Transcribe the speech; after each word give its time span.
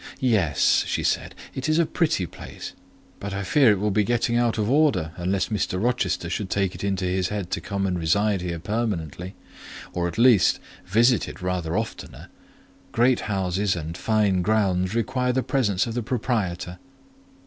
"Yes," 0.19 0.83
she 0.87 1.03
said, 1.03 1.35
"it 1.53 1.69
is 1.69 1.77
a 1.77 1.85
pretty 1.85 2.25
place; 2.25 2.73
but 3.19 3.35
I 3.35 3.43
fear 3.43 3.69
it 3.69 3.79
will 3.79 3.91
be 3.91 4.03
getting 4.03 4.35
out 4.35 4.57
of 4.57 4.67
order, 4.67 5.11
unless 5.15 5.49
Mr. 5.49 5.79
Rochester 5.79 6.27
should 6.27 6.49
take 6.49 6.73
it 6.73 6.83
into 6.83 7.05
his 7.05 7.27
head 7.27 7.51
to 7.51 7.61
come 7.61 7.85
and 7.85 7.99
reside 7.99 8.41
here 8.41 8.57
permanently; 8.57 9.35
or, 9.93 10.07
at 10.07 10.17
least, 10.17 10.59
visit 10.87 11.29
it 11.29 11.39
rather 11.39 11.77
oftener: 11.77 12.29
great 12.91 13.19
houses 13.29 13.75
and 13.75 13.95
fine 13.95 14.41
grounds 14.41 14.95
require 14.95 15.33
the 15.33 15.43
presence 15.43 15.85
of 15.85 15.93
the 15.93 16.01
proprietor." 16.01 16.79